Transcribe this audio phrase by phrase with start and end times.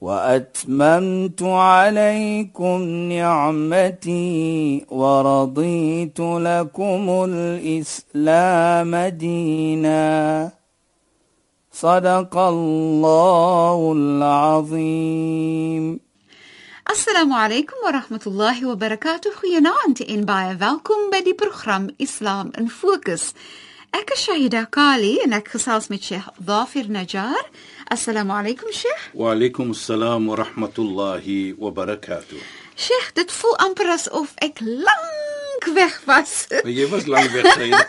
[0.00, 2.82] وأتممت عليكم
[3.12, 10.50] نعمتي ورضيت لكم الإسلام دينا.
[11.72, 16.00] صدق الله العظيم.
[16.90, 19.30] السلام عليكم ورحمة الله وبركاته.
[19.30, 23.34] خيانه انت ان باي فالكم بدي برنامج اسلام ان فوكس
[23.92, 27.42] Ek is Shahida Kali en ek gesels met Sheikh Dhafir Najjar.
[27.90, 29.08] Assalamu alaykum Sheikh.
[29.14, 32.38] Wa alaykum assalam wa rahmatullahi wa barakatuh.
[32.78, 35.29] Sheikh, dit voel amper asof ek lank
[35.64, 36.46] weg was.
[36.48, 37.70] Maar jy was lank weg sy.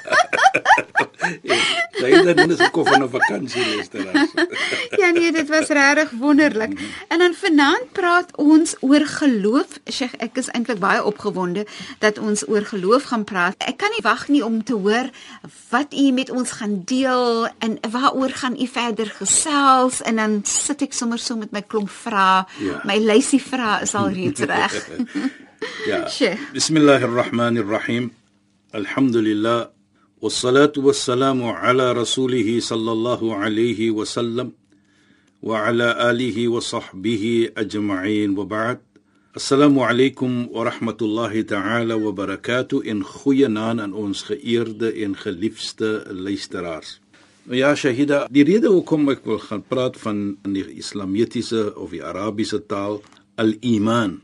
[2.02, 4.32] Sy het net 'n kof van 'n vakansie luisteraars.
[5.02, 6.80] ja nee, dit was regtig wonderlik.
[7.08, 9.68] En dan vanaand praat ons oor geloof.
[9.92, 11.66] Sheikh, ek is eintlik baie opgewonde
[12.00, 13.56] dat ons oor geloof gaan praat.
[13.58, 15.10] Ek kan nie wag nie om te hoor
[15.70, 20.82] wat u met ons gaan deel en waaroor gaan u verder gesels en dan sit
[20.82, 22.46] ek sommer so met my klomp vrae.
[22.58, 22.82] Ja.
[22.84, 24.74] My lysie vrae is al reeds reg.
[25.87, 26.09] ja.
[26.09, 26.39] Sheikh.
[26.53, 28.11] Bismillahirrahmanirrahim.
[28.73, 29.77] Alhamdulillah.
[30.17, 34.53] والصلاه والسلام على رسوله صلى الله عليه وسلم
[35.43, 38.79] وعلى اله وصحبه اجمعين وبعد
[39.37, 47.01] السلام عليكم ورحمه الله تعالى وبركاته in goeie naam aan ons geëerde en geliefde luisteraars.
[47.45, 51.93] Nou ja, Shahida, die rede hoekom ek wil gaan praat van in die islamitiese of
[51.93, 53.03] die Arabiese taal
[53.37, 54.17] al-iman,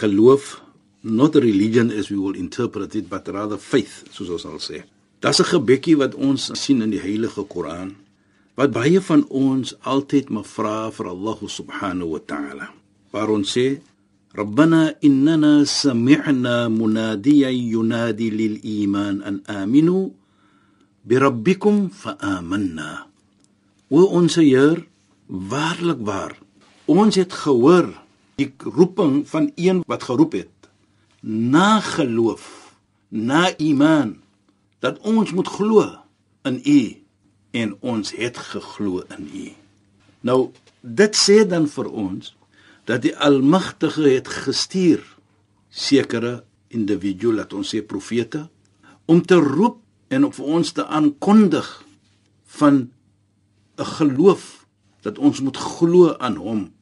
[0.00, 0.60] geloof,
[1.02, 4.84] not a religion as we will interpret it, but rather faith, soos ons sal sê.
[5.20, 7.96] Daar's 'n gebedjie wat ons sien in die Heilige Koran
[8.54, 12.66] wat baie van ons altyd maar vra vir Allah subhanahu wa ta'ala.
[13.12, 13.80] Waar ons sê
[14.32, 20.08] ربنا إننا سمعنا مناديا ينادي للإيمان أن آمنوا
[21.04, 23.06] بربكم فآمنا
[23.90, 24.86] وأنس Heer
[25.28, 26.32] waarlik waar
[26.84, 27.92] ons het gehoor
[28.37, 30.69] die roeping van een wat geroep het
[31.25, 32.75] na geloof
[33.09, 34.17] na iman
[34.79, 35.85] dat ons moet glo
[36.45, 36.81] in U
[37.57, 39.47] en ons het geglo in U.
[40.21, 42.35] Nou dit sê dan vir ons
[42.85, 45.01] dat die Almagtige het gestuur
[45.73, 48.45] sekere individue laat ons sê profete
[49.09, 49.81] om te roep
[50.13, 51.67] en om vir ons te aankondig
[52.61, 52.91] van
[53.77, 54.65] 'n geloof
[55.01, 56.76] dat ons moet glo aan hom.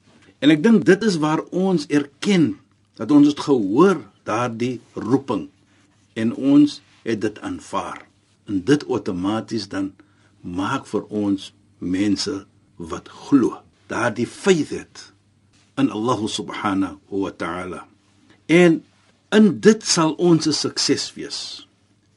[0.45, 2.51] En ek dink dit is waar ons erken
[2.99, 5.47] dat ons het gehoor daardie roeping
[6.13, 8.03] en ons het dit aanvaar.
[8.45, 9.87] En dit outomaties dan
[10.45, 11.47] maak vir ons
[11.81, 12.35] mense
[12.77, 13.57] wat glo.
[13.89, 15.07] Daardie faith het
[15.81, 17.81] in Allah subhanahu wa ta'ala.
[18.45, 18.83] En
[19.33, 21.39] in dit sal ons 'n sukses wees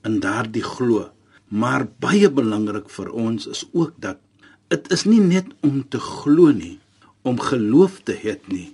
[0.04, 1.08] in daardie glo.
[1.48, 4.20] Maar baie belangrik vir ons is ook dat
[4.68, 6.78] dit is nie net om te glo nie,
[7.28, 8.72] om geloof te hê nie,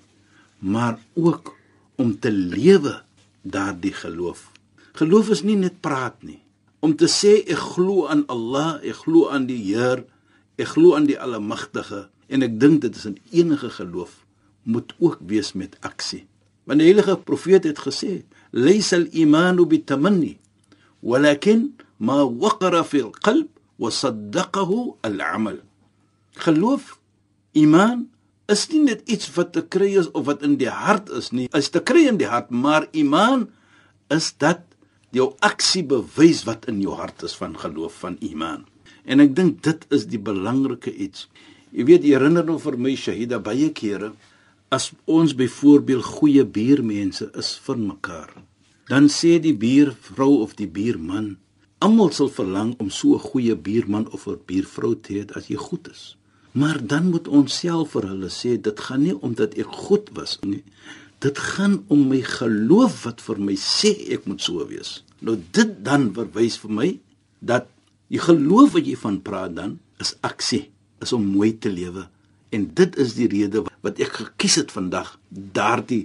[0.62, 1.52] maar ook
[2.00, 3.00] om te lewe
[3.42, 4.50] daardie geloof.
[4.94, 6.40] Geloof is nie net praat nie.
[6.84, 10.04] Om te sê ek glo aan Allah, ek glo aan die Heer,
[10.60, 14.22] ek glo aan die Almagtige en ek dink dit is 'n enige geloof
[14.64, 16.26] moet ook wees met aksie.
[16.64, 20.38] Want die heilige profeet het gesê, "Laysa al-iman bitamanni,
[21.00, 25.58] walakin ma waqara fi al-qalb wa saddaqahu al-amal."
[26.32, 26.98] Geloof,
[27.52, 28.08] iman
[28.50, 31.48] is nie net iets wat te kry is of wat in die hart is nie.
[31.56, 33.48] Is te kry in die hart, maar iman
[34.12, 34.62] is dat
[35.14, 38.64] jou aksie bewys wat in jou hart is van geloof van iman.
[39.04, 41.28] En ek dink dit is die belangrike iets.
[41.74, 44.12] Jy weet, jy herinner nou vir my Shahida baie kere
[44.74, 48.30] as ons byvoorbeeld goeie buurmense is vir mekaar.
[48.90, 51.36] Dan sê die buurvrou of die buurman,
[51.84, 55.56] almal sal verlang om so 'n goeie buurman of 'n buurvrou te hê as jy
[55.56, 56.16] goed is.
[56.54, 60.36] Maar dan moet ons self vir hulle sê dit gaan nie omdat ek goed was
[60.46, 60.62] nie.
[61.24, 65.00] Dit gaan om my geloof wat vir my sê ek moet so wees.
[65.18, 66.90] Nou dit dan verwys vir my
[67.42, 67.66] dat
[68.12, 70.68] die geloof wat jy van praat dan is aksie,
[71.02, 72.06] is om mooi te lewe.
[72.54, 76.04] En dit is die rede wat ek gekies het vandag daardie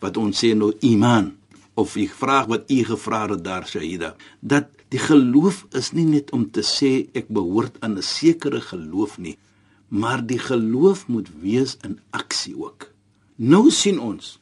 [0.00, 1.34] wat ons sê nou iman
[1.80, 6.32] of die vraag wat u gevra het daar Shahida dat die geloof is nie net
[6.36, 9.36] om te sê ek behoort aan 'n sekere geloof nie
[9.90, 12.90] maar die geloof moet wees in aksie ook
[13.40, 14.38] nou sien ons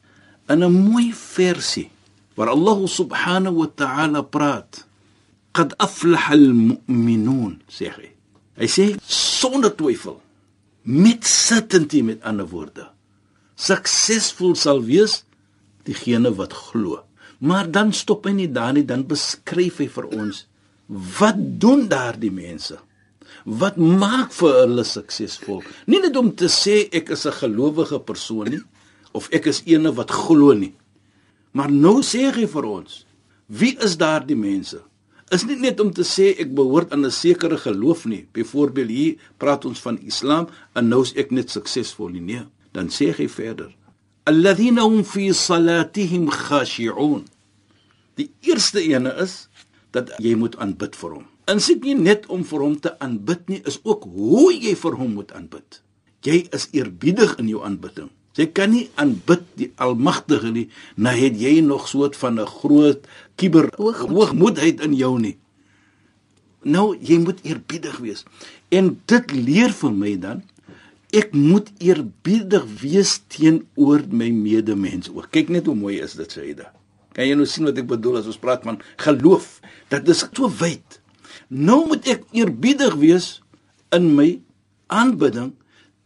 [0.49, 1.89] in 'n mooi versie
[2.35, 4.85] waar Allah subhanahu wa ta'ala praat.
[5.51, 8.09] Qad aflaha al-mu'minun, sê hy.
[8.55, 10.21] Hy sê sonder twyfel
[10.83, 12.87] met certainty met ander woorde.
[13.55, 15.23] Suksesvol sal wees
[15.83, 17.03] diegene wat glo.
[17.39, 20.45] Maar dan stop hy nie daar nie, dan beskryf hy vir ons
[21.19, 22.79] wat doen daardie mense?
[23.49, 25.63] Wat maak vir hulle suksesvol?
[25.89, 28.61] Nie net om te sê ek is 'n gelowige persoon nie
[29.13, 30.75] of ek is eene wat glo nie.
[31.53, 33.05] Maar nou sê hy vir ons,
[33.47, 34.77] wie is daardie mense?
[35.31, 38.27] Is nie net om te sê ek behoort aan 'n sekere geloof nie.
[38.33, 42.21] Byvoorbeeld hier praat ons van Islam en nou is ek net suksesvol nie.
[42.21, 43.73] Nee, dan sê hy verder.
[44.25, 47.25] Alladhina hum fi salatihim khashi'un.
[48.15, 49.47] Die eerste ene is
[49.91, 51.25] dat jy moet aanbid vir hom.
[51.49, 55.15] Insig nie net om vir hom te aanbid nie, is ook hoe jy vir hom
[55.17, 55.81] moet aanbid.
[56.25, 58.09] Jy is eerbiedig in jou aanbidding.
[58.37, 63.07] Jy kan nie aanbid die Almagtige nie, nou het jy nog soort van 'n groot
[63.35, 65.37] kiber hoogmoedheid in jou nie.
[66.63, 68.25] Nou jy moet eerbiedig wees.
[68.69, 70.43] En dit leer vir my dan
[71.11, 75.31] ek moet eerbiedig wees teenoor my medemens ook.
[75.31, 76.71] Kyk net hoe mooi is dit sê hy da.
[77.13, 79.59] Kan jy nou sien wat ek bedoel as ons praat van geloof?
[79.89, 80.99] Dit is so wyd.
[81.49, 83.27] Nou moet ek eerbiedig wees
[83.95, 84.37] in my
[84.93, 85.55] aanbidding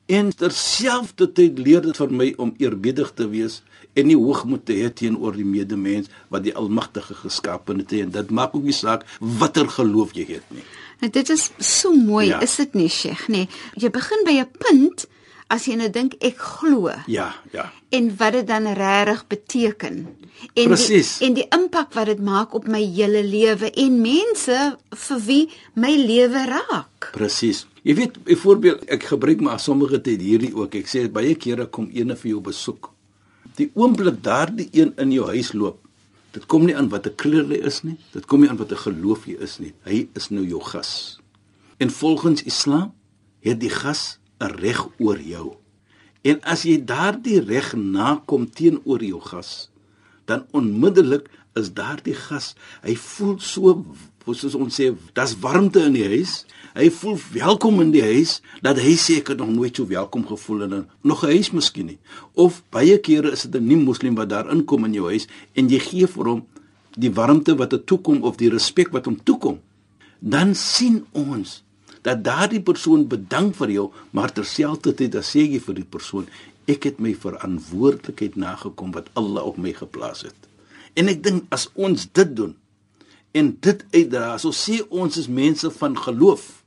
[0.08, 3.60] en terselfdertyd leer dit vir my om eerbiedig te wees
[3.94, 8.32] en nie hoogmoed te hê teenoor die medemens wat die Almagtige geskaap het en dit
[8.32, 10.64] maak ook nie saak watter geloof jy het nie.
[11.04, 12.40] En dit is so mooi, ja.
[12.42, 13.50] is dit nie, Sheikh, nee.
[13.76, 15.08] Jy begin by 'n punt
[15.48, 16.92] as jy nou dink ek glo.
[17.08, 17.72] Ja, ja.
[17.90, 20.08] En wat dit dan regtig beteken.
[20.54, 21.18] En Precies.
[21.18, 25.50] die en die impak wat dit maak op my hele lewe en mense vir wie
[25.76, 27.12] my lewe raak.
[27.14, 27.66] Presies.
[27.84, 30.76] Jy weet, byvoorbeeld, ek gebruik maar sommige tyd hierdie ook.
[30.76, 32.90] Ek sê baie kere kom eene vir jou besoek.
[33.60, 35.82] Die oomblik daardie een in jou huis loop,
[36.34, 37.98] dit kom nie aan wat 'n kleur hy is nie.
[38.14, 39.74] Dit kom nie aan wat 'n geloof hy is nie.
[39.84, 41.20] Hy is nou jou gas.
[41.78, 42.94] En volgens Islam
[43.42, 44.18] het die gas
[44.48, 45.54] reg oor jou.
[46.24, 49.70] En as jy daardie reg nakom teenoor jou gas,
[50.26, 51.28] dan onmiddellik
[51.60, 53.84] is daardie gas, hy voel so
[54.32, 56.44] soos ons sê, daar's warmte in die huis.
[56.74, 60.72] Hy voel welkom in die huis dat hy seker nog nooit so welkom gevoel het
[60.72, 62.00] in nog 'n huis miskien nie.
[62.34, 65.80] Of baie kere is dit 'n nie-moslim wat daar inkom in jou huis en jy
[65.80, 66.48] gee vir hom
[66.98, 69.60] die warmte wat hom toekom of die respek wat hom toekom.
[70.20, 71.64] Dan sien ons
[72.04, 76.28] dat daardie persoon bedank vir jou, maar terselfdertyd dan sê jy vir die persoon,
[76.68, 80.50] ek het my verantwoordelikheid nagekom wat Allah op my geplaas het.
[81.00, 82.54] En ek dink as ons dit doen
[83.34, 86.64] en dit uitdra, so sê ons is mense van geloof,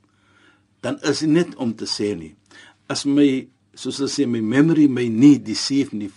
[0.83, 2.33] dan is dit net om te sê nie.
[2.91, 3.47] As my
[3.77, 6.11] soos hulle sê my memory my nie deceive nie,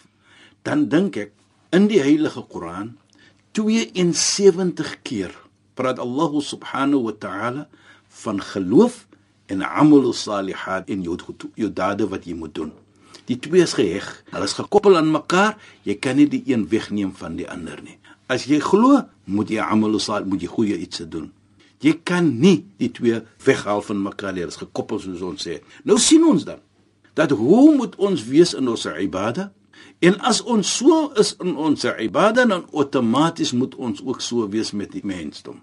[0.67, 1.37] dan dink ek
[1.77, 2.97] in die heilige Koran
[3.57, 5.35] 72 keer
[5.79, 7.69] praat Allah subhanahu wa ta'ala
[8.25, 9.07] van geloof
[9.51, 11.17] en amal salihat en jou
[11.59, 12.71] jou dade wat jy moet doen.
[13.31, 14.07] Die twee is geheg.
[14.33, 15.59] Hulle is gekoppel aan mekaar.
[15.87, 17.99] Jy kan nie die een wegneem van die ander nie.
[18.31, 21.31] As jy glo, moet jy amal salih moet jy goeie iets doen.
[21.81, 24.45] Jy kan nie die twee weghaal van mekaar nie.
[24.45, 25.61] Hulle is gekoppel soos ons sê.
[25.85, 26.61] Nou sien ons dan
[27.19, 29.51] dat hoe moet ons wees in ons ibada?
[30.01, 34.71] En as ons so is in ons ibada, dan outomaties moet ons ook so wees
[34.73, 35.59] met die mensdom.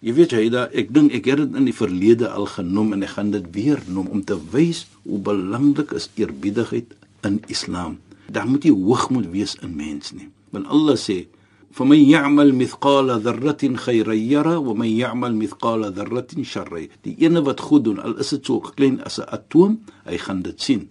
[0.00, 3.02] Jy weet jy da ek dink ek het dit in die verlede al genoem en
[3.04, 6.94] ek gaan dit weer noem om te wys hoe belangrik is eerbiedigheid
[7.28, 7.98] in Islam.
[8.32, 10.30] Daar moet jy hoogmoed wees in mens nie.
[10.56, 11.28] Want Allah sê:
[11.76, 17.60] "Faman ya'mal mithqala dharratin khayran yara wa man ya'mal mithqala dharratin sharran." Die ene wat
[17.60, 20.88] goed doen, al is dit so klein as 'n atoom, hy gaan dit sien.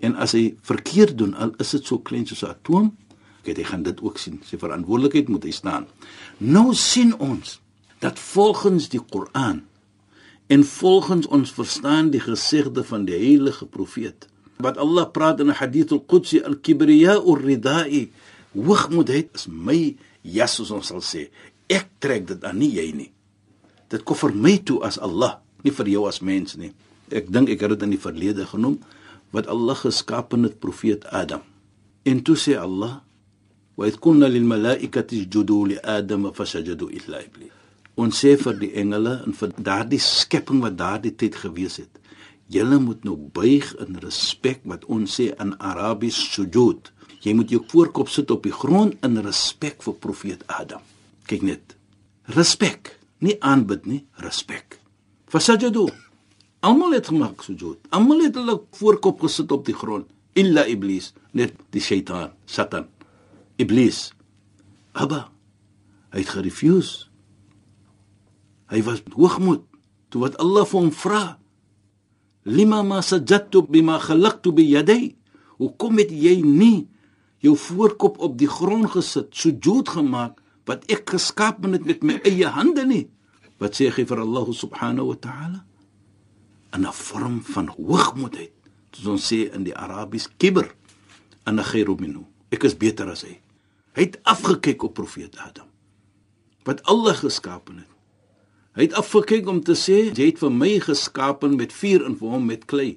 [0.00, 2.96] En as hy verkeerd doen, al is dit so klein soos 'n atoom,
[3.44, 4.40] kyk hy gaan dit ook sien.
[4.44, 5.86] Sy verantwoordelikheid moet hy staan.
[6.38, 7.59] Nou sien ons
[8.00, 9.62] dat volgens die Koran
[10.50, 14.26] en volgens ons verstaan die gesegde van die heilige profeet
[14.60, 18.08] wat Allah praat in hadith al-Qudsi al-kibriya ur-ridai
[18.56, 21.28] hoogmoedheid is my jas soos ons sal sê.
[21.70, 23.10] Ek trek dit aan nie jy nie.
[23.90, 26.72] Dit kom vir my toe as Allah nie vir jou as mens nie.
[27.10, 28.80] Ek dink ek het dit in die verlede genoem
[29.34, 31.42] wat Allah geskaap het profeet Adam.
[32.04, 33.00] En toe sê Allah
[33.78, 37.59] wa idh kunna lil malaikati isjudu li adam fasajadu illa iblis
[38.00, 42.00] ons sê vir die engele en vir daardie skepping wat daardie tyd gewees het
[42.50, 46.90] julle moet nou buig in respek wat ons sê in Arabies sujud.
[47.22, 50.82] Jy moet jou voorkop sit op die grond in respek vir profeet Adam.
[51.30, 51.76] Kyk net
[52.34, 54.80] respek nie aanbid nie respek.
[55.30, 55.88] Fasajadu
[56.66, 57.78] almal het gemaak sujud.
[57.94, 60.08] Almal het hulle voorkop gesit op die grond.
[60.34, 62.88] Illa iblis net die shaitaan satan.
[63.62, 64.10] Iblis.
[64.92, 65.28] Abba,
[66.10, 67.09] hy het gerefuse.
[68.70, 69.64] Hy was hoogmoed
[70.10, 71.24] toe wat Allah vir hom vra.
[72.46, 75.14] Lima ma sajadtu bima khalaqtu bi yaday.
[75.60, 76.88] Hoekom het jy nie
[77.44, 82.48] jou voorkop op die grond gesit, sujud gemaak wat ek geskaap het met my eie
[82.52, 83.06] hande nie?
[83.60, 85.60] Wat sê hy vir Allah subhanahu wa ta'ala?
[86.72, 88.54] 'n vorm van hoogmoedheid.
[88.92, 90.70] Soos ons sê in die Arabies kibr,
[91.44, 92.24] ana khairu minhu.
[92.50, 93.40] Ek is beter as hy.
[93.94, 95.70] Hy het afgekyk op profeet Adam
[96.64, 97.88] wat Allah geskaap het.
[98.80, 102.30] Hy het afgekyk om te sê jy het vir my geskaap met vuur en vir
[102.32, 102.94] hom met klei.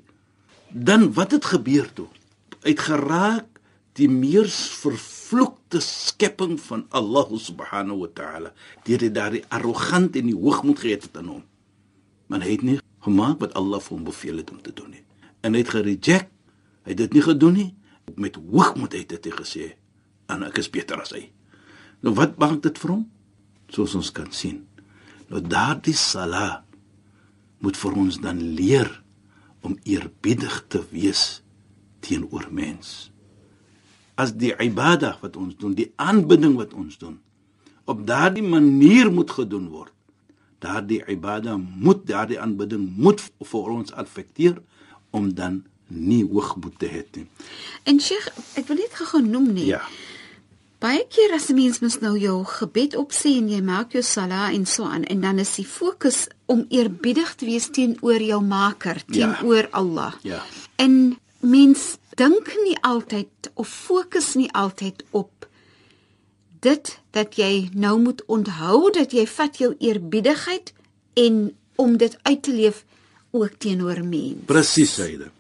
[0.72, 2.06] Dan wat het gebeur toe?
[2.64, 3.60] Uit geraak
[4.00, 8.54] die meers vervloekte skepping van Allah subhanahu wa ta'ala.
[8.88, 11.44] Deur dit daardie arrogant en die hoogmoed gehad het aan hom.
[12.32, 15.04] Maar hy het nie gemaak wat Allah vir hom beveel het om te doen nie.
[15.44, 16.32] En hy het gereject.
[16.88, 17.72] Hy het dit nie gedoen nie.
[18.16, 19.74] Met hoogmoed het hy gesê,
[20.32, 21.32] "En ek is beter as hy."
[22.00, 23.12] Nou wat maak dit vir hom?
[23.68, 24.64] Soos ons kan sien.
[25.34, 26.62] Nou daardie sala
[27.66, 28.90] moet vir ons dan leer
[29.66, 31.42] om eerbiedig te wees
[32.06, 33.10] teenoor mens.
[34.14, 37.18] As die ibada wat ons doen, die aanbidding wat ons doen,
[37.90, 39.96] op daardie manier moet gedoen word.
[40.62, 44.62] Daardie ibada moet daardie aanbidding moet vir ons affekteer
[45.10, 47.26] om dan nie hoogmoed te hê nie.
[47.90, 49.72] En Sheikh, ek wil net gou genoem nie.
[49.74, 49.82] Ja.
[50.84, 54.52] Baie keer as 'n mens mos nou jou gebed opsê en jy maak jou sala
[54.52, 58.96] en so aan en dan is die fokus om eerbiedig te wees teenoor jou Maker,
[59.08, 59.14] ja.
[59.14, 59.72] teenoor ja.
[59.72, 60.14] Allah.
[60.24, 60.44] Ja.
[60.76, 65.48] En mens dink nie altyd of fokus nie altyd op
[66.60, 70.74] dit dat jy nou moet onthou dat jy vat jou eerbiedigheid
[71.14, 72.84] en om dit uit te leef
[73.32, 74.46] ook teenoor mense.
[74.46, 75.32] Presies, Saide.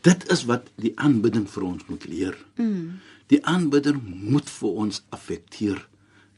[0.00, 2.36] Dit is wat die aanbidding vir ons moet leer.
[2.56, 3.00] Mm.
[3.30, 5.86] Die aanbidder moet vir ons affekteer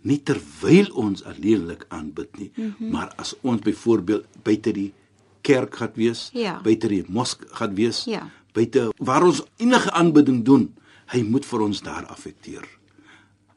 [0.09, 2.91] nie terwyl ons alleenlik aanbid nie, mm -hmm.
[2.91, 4.93] maar as ons byvoorbeeld buite die
[5.41, 6.61] kerk gaan wees, ja.
[6.63, 8.31] buite die mosk gaan wees, ja.
[8.53, 10.75] buite waar ons enige aanbidding doen,
[11.07, 12.67] hy moet vir ons daar affekteer.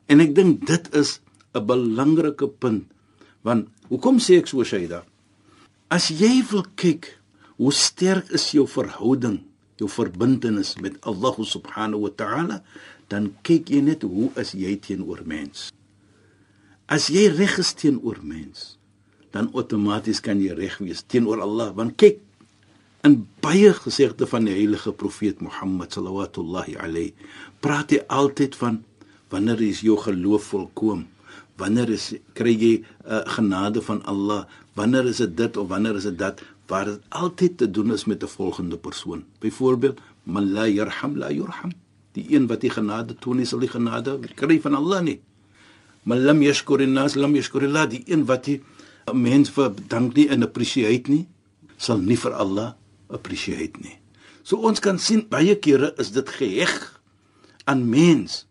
[0.06, 1.20] En ek dink dit is
[1.54, 2.86] 'n belangrike punt
[3.42, 5.04] want hoekom sê ek so Shaida?
[5.88, 7.22] As jy wil kyk
[7.58, 9.44] hoe sterk is jou verhouding,
[9.78, 12.64] jou verbintenis met Allah subhanahu wa ta'ala,
[13.12, 15.70] dan kyk jy net hoe is jy teenoor mens.
[16.90, 18.76] As jy reg is teenoor mens,
[19.34, 22.22] dan outomaties kan jy reg wees teenoor Allah, want kyk
[23.06, 27.14] in baie gesegde van die heilige profeet Mohammed sallallahu alayhi
[27.62, 28.82] praat hy altyd van
[29.34, 31.06] wanneer is jou geloof volkoom?
[31.62, 32.74] Wanneer is kry jy
[33.06, 34.46] uh, genade van Allah?
[34.76, 36.42] Wanneer is dit dit of wanneer is dit dat?
[36.70, 39.26] Waar dit altyd te doen is met 'n volgende persoon.
[39.40, 41.72] Byvoorbeeld, man la yarham la yurham
[42.16, 45.20] die een wat die genade toon nie sal die genade kry van Allah nie.
[46.06, 48.62] Maar lam yashkur an-nas lam yashkur Allah die een wat die
[49.14, 51.26] mens vir dank nie en appreciate nie
[51.78, 52.74] sal nie vir Allah
[53.14, 53.98] appreciate nie.
[54.44, 56.76] So ons kan sien baie kere is dit geheg
[57.66, 58.46] aan mens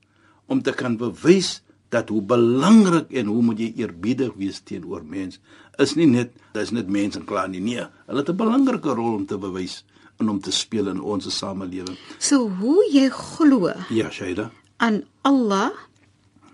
[0.46, 1.60] om te kan bewys
[1.94, 5.38] dat hoe belangrik en hoe moet jy eerbiedig wees teenoor mens
[5.82, 9.14] is nie net dis net mense en klaar nie nee hulle het 'n belangrike rol
[9.20, 9.84] om te bewys
[10.24, 11.98] en om te speel in ons samelewing.
[12.18, 13.72] So hoe jy glo?
[13.92, 14.50] Ja, Shaida.
[14.82, 15.70] Aan Allah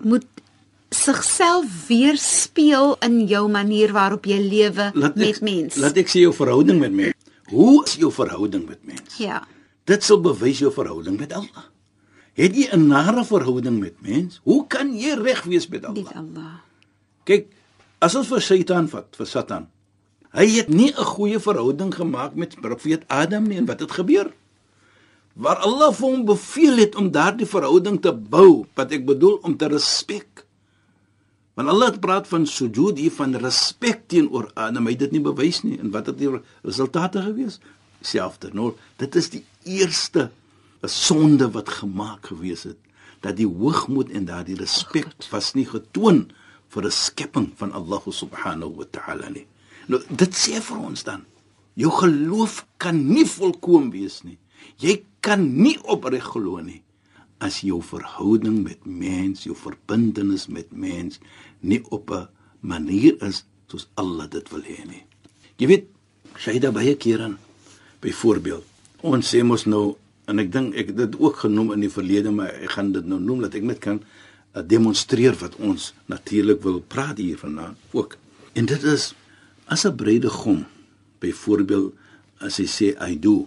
[0.03, 0.27] moet
[0.91, 5.79] sigself weerspieël in jou manier waarop jy lewe met mense.
[5.81, 7.35] Laat ek sien jou verhouding met mense.
[7.50, 9.15] Hoe is jou verhouding met mense?
[9.23, 9.45] Ja.
[9.87, 11.69] Dit sal bewys jou verhouding met Allah.
[12.39, 14.41] Het jy 'n nare verhouding met mense?
[14.43, 16.05] Hoe kan jy reg wees met Allah?
[16.05, 16.62] Met Allah.
[17.25, 17.50] Kyk,
[17.99, 19.69] as ons vir Satan vat, vir Satan,
[20.31, 24.31] Hy het nie 'n goeie verhouding gemaak met profeet Adam nie en wat het gebeur?
[25.35, 29.57] Waar Allah vir hom beveel het om daardie verhouding te bou, wat ek bedoel om
[29.57, 30.47] te respek.
[31.55, 35.21] Want Allah het praat van sujud hier van respek teenoor Adam, hy het dit nie
[35.21, 36.31] bewys nie en wat het die
[36.63, 37.59] resultate gewees?
[38.01, 40.31] Selfde, nou, dit is die eerste
[40.83, 42.79] 'n sonde wat gemaak gewees het
[43.21, 46.31] dat die hoogmoed en daardie respek was nie getoon
[46.69, 49.47] vir 'n skepping van Allah subhanahu wa ta'ala nie.
[49.89, 51.25] Nou dit sê vir ons dan,
[51.75, 54.39] jou geloof kan nie volkoem wees nie.
[54.79, 56.83] Jy kan nie opreg glo nie
[57.41, 61.21] as jou verhouding met mens, jou verbintenis met mens
[61.61, 62.29] nie op 'n
[62.61, 65.05] manier is soos Allah dit wil hê nie.
[65.57, 65.87] Jy weet,
[66.37, 67.37] Shaida baie kere
[68.01, 68.65] byvoorbeeld,
[69.03, 69.97] ons sê mos nou
[70.27, 73.07] en ek dink ek het dit ook genoem in die verlede, maar ek gaan dit
[73.07, 74.01] nou noem dat ek net kan
[74.55, 78.17] uh, demonstreer wat ons natuurlik wil praat hier vanaand ook.
[78.53, 79.15] En dit is
[79.71, 80.67] As 'n bruidegom
[81.23, 81.95] byvoorbeeld
[82.41, 83.47] as hy sê I do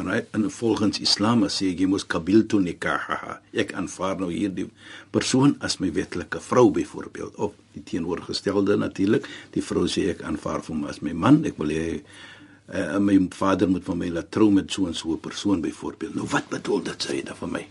[0.00, 3.40] En hy in volgens Islam sê jy moet kabiltu nikaha.
[3.52, 4.70] Ek aanvaar nou hierdie
[5.12, 9.28] persoon as my wetlike vrou byvoorbeeld of die teenoorgestelde natuurlik.
[9.52, 11.42] Die vrou sê ek aanvaar hom as my man.
[11.44, 15.12] Ek wil hê uh, my vader moet van my laat trou met so 'n so
[15.12, 16.14] 'n persoon byvoorbeeld.
[16.16, 17.64] Nou wat bedoel dit sê dit vir my?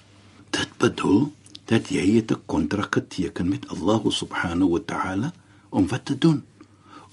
[0.52, 1.34] Dit bedoel
[1.66, 5.34] dat jy 'n kontrak geteken met Allah subhanahu wa ta'ala
[5.70, 6.44] om wat te doen?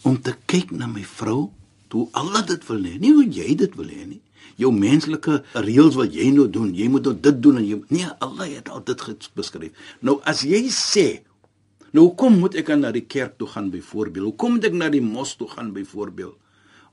[0.02, 1.50] Om te kyk na my vrou
[1.88, 4.23] toe Allah dit wil hê, nie hoe jy dit wil hê nie
[4.59, 8.11] jou menslike reëls wat jy nou doen, jy moet nou dit doen en jy nee,
[8.25, 9.75] Allah het al dit beskryf.
[10.02, 11.07] Nou as jy sê,
[11.95, 14.31] nou kom moet ek na die kerk toe gaan byvoorbeeld.
[14.31, 16.37] Hoe kom ek na die mos toe gaan byvoorbeeld?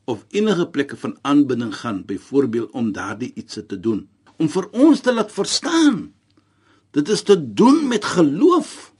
[0.05, 4.05] Of enige plekke van aanbidding gaan byvoorbeeld om daardie iets te doen,
[4.37, 6.11] om vir ons te laat verstaan.
[6.93, 8.93] Dit is te doen met geloof.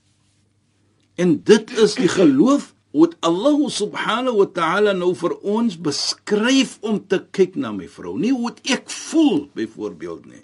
[1.16, 7.02] En dit is die geloof wat Allah subhanahu wa ta'ala nou vir ons beskryf om
[7.04, 8.16] te kyk na my vrou.
[8.16, 10.44] Nie hoe ek voel byvoorbeeld nie.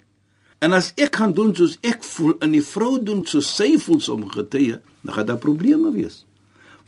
[0.60, 4.02] En as ek gaan doen soos ek voel en die vrou doen soos sy voel
[4.04, 6.22] sommige tye, dan gaan daar probleme wees.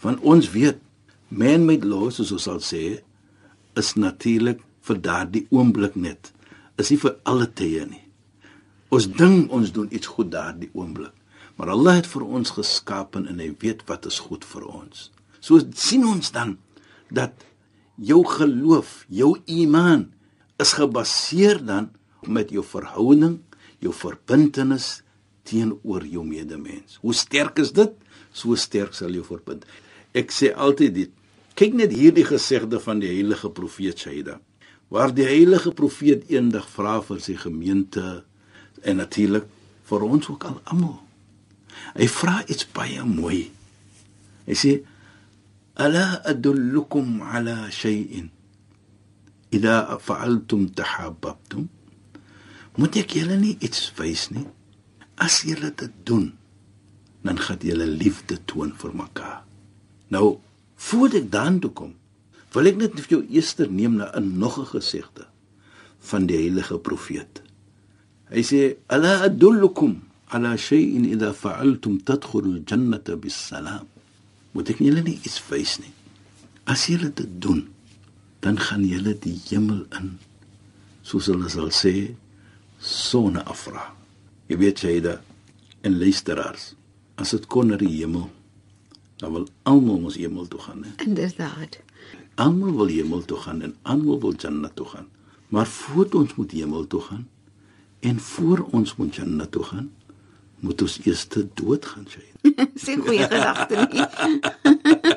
[0.04, 0.82] Want ons weet
[1.32, 2.84] men met laws soos ons sal sê
[3.80, 6.30] is natuurlik vir daardie oomblik net.
[6.76, 8.04] Is nie vir alle tye nie.
[8.92, 11.16] Ons dink ons doen iets goed daardie oomblik.
[11.56, 15.08] Maar Allah het vir ons geskaap en hy weet wat is goed vir ons.
[15.44, 16.56] So sien ons dan
[17.12, 17.44] dat
[18.00, 20.06] jou geloof, jou iman
[20.62, 21.90] is gebaseer dan
[22.24, 23.42] met jou verhouding,
[23.84, 25.02] jou verbintenis
[25.44, 26.96] teenoor jou medemens.
[27.02, 27.92] Hoe sterk is dit?
[28.32, 29.66] So sterk sal jou verbind.
[30.16, 31.12] Ek sê altyd dit.
[31.58, 34.38] Kyk net hierdie gesegde van die heilige profeet Shaida.
[34.90, 38.24] Waar die heilige profeet eendag vra vir sy gemeente
[38.82, 39.46] en natuurlik
[39.84, 40.98] vir ons ook al almal.
[41.94, 43.50] Hy vra iets baie mooi.
[44.48, 44.74] Hy sê
[45.79, 48.27] الا ادلكم على شيء
[49.53, 51.65] اذا فعلتم تحاببتم
[52.79, 54.45] moet ek julle nie iets wys nie
[55.25, 56.29] as julle dit doen
[57.27, 59.41] dan gaan julle liefde toon vir mekaar
[60.15, 60.37] nou
[60.87, 61.91] voor ek dan toe kom
[62.55, 65.27] wil ek net vir jou eers neem na 'n nog 'n gesegde
[66.09, 67.43] van die heilige profeet
[68.31, 68.61] hy sê
[68.95, 69.93] ala adullukum
[70.35, 73.87] ala shay'in idha fa'altum tadkhulul jannata bis salam
[74.54, 75.92] moet ek julle nie iets wys nie.
[76.70, 77.66] As julle dit doen,
[78.44, 80.14] dan gaan julle die hemel in.
[81.04, 82.14] Soos hulle sal sê,
[82.78, 83.90] sonne afra.
[84.48, 85.18] Jy weet jy da
[85.84, 86.70] en luisteraars,
[87.20, 88.30] as dit kon na die hemel,
[89.20, 90.92] dan wil almal mos hemel toe gaan, hè.
[91.04, 91.76] Inderdaad.
[92.40, 95.10] Almal wil hemel toe gaan en almal wil Jannah toe gaan.
[95.52, 97.28] Maar voor ons moet hemel toe gaan
[98.00, 99.92] en voor ons moet Jannah toe gaan,
[100.64, 102.24] moet ons eers dood gaan, sê.
[102.80, 104.04] Sien goeie gedagte nie.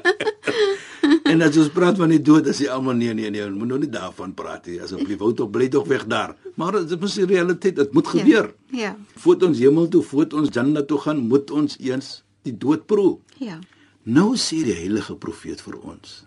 [1.32, 3.80] en as ons praat van die dood, as jy almal nee nee nee, moet nou
[3.82, 4.80] nie daarvan praat nie.
[4.84, 6.36] Asseblief hou tog bly tog weg daar.
[6.60, 8.52] Maar dit is die realiteit, dit moet ja, gebeur.
[8.72, 8.80] Ja.
[8.82, 8.94] ja.
[9.24, 12.12] Voordat ons hemel toe, voordat ons Jannah toe gaan, moet ons eens
[12.48, 13.18] die dood proe.
[13.44, 13.60] Ja.
[14.08, 16.22] Nou sê die heilige profeet vir ons.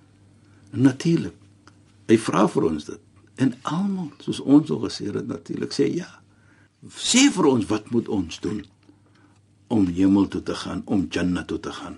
[0.76, 1.36] Natuurlik.
[2.10, 3.06] Hy vra vir ons dit.
[3.40, 6.08] En almal, soos ons al gesê het, natuurlik sê ja.
[6.96, 8.60] Sê vir ons wat moet ons doen?
[9.70, 11.96] Om hemel toe te gaan, om Jannah toe te gaan.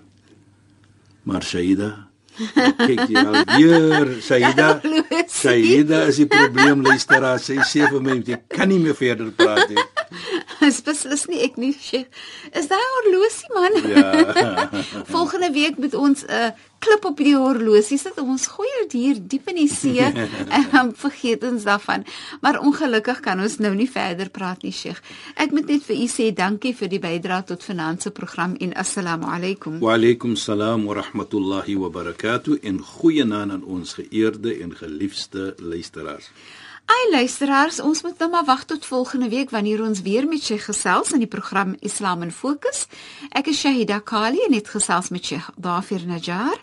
[1.25, 1.89] Maar Shaida,
[2.77, 4.67] kyk jy al weer, Shaida.
[5.31, 9.73] Shaida is die probleem luisteraar, sy sê vir my jy kan nie meer verder praat
[9.73, 9.87] nie.
[10.67, 12.07] Dis beslis nie ek nie, Sheikh.
[12.55, 13.73] Is daai horlosie man?
[13.91, 14.69] Ja.
[15.15, 16.51] Volgende week moet ons 'n uh,
[16.83, 18.19] klip op die horlosie sit.
[18.19, 20.03] Ons gooi dit hier diep in die see
[20.57, 22.05] en dan vergeet ons daarvan.
[22.41, 24.99] Maar ongelukkig kan ons nou nie verder praat nie, Sheikh.
[25.35, 29.27] Ek moet net vir u sê dankie vir die bydrae tot finansie program en assalamu
[29.35, 29.79] alaykum.
[29.83, 36.31] Wa alaykum salaam wa rahmatullahi wa barakatuh en goeienaand aan ons geëerde en geliefde luisteraars.
[36.88, 40.64] Ai luisteraars, ons moet nou maar wag tot volgende week wanneer ons weer met Sheikh
[40.64, 42.86] gesels in die program Islam in Fokus.
[43.30, 46.56] Ek is Shahida Kali en het gesels met Sheikh Dafir Najjar.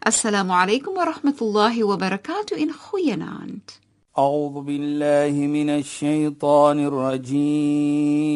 [0.00, 3.82] Assalamu alaykum wa rahmatullahi wa barakatuh in goeienaand.
[4.18, 8.32] أعوذ بالله من الشيطان الرجيم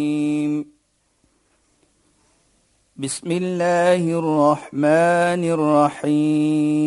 [2.96, 5.44] بسم الله الرحمن
[6.04, 6.87] الرحيم